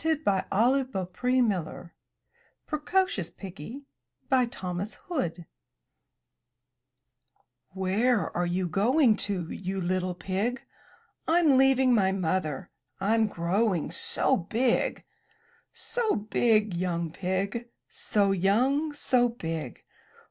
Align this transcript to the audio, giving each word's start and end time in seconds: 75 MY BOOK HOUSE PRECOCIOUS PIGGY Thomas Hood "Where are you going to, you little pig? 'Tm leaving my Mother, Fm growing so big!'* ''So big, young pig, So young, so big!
75 0.03 0.45
MY 0.51 0.83
BOOK 0.91 1.15
HOUSE 1.15 1.91
PRECOCIOUS 2.65 3.29
PIGGY 3.29 3.83
Thomas 4.49 4.95
Hood 5.05 5.45
"Where 7.75 8.35
are 8.35 8.47
you 8.47 8.67
going 8.67 9.15
to, 9.17 9.47
you 9.51 9.79
little 9.79 10.15
pig? 10.15 10.63
'Tm 11.27 11.55
leaving 11.55 11.93
my 11.93 12.11
Mother, 12.11 12.71
Fm 12.99 13.29
growing 13.29 13.91
so 13.91 14.35
big!'* 14.37 15.05
''So 15.71 16.15
big, 16.31 16.73
young 16.73 17.11
pig, 17.11 17.69
So 17.87 18.31
young, 18.31 18.93
so 18.93 19.29
big! 19.29 19.83